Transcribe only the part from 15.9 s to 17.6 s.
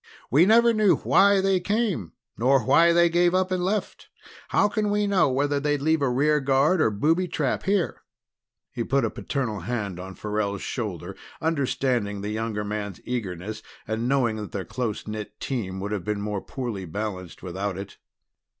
have been the more poorly balanced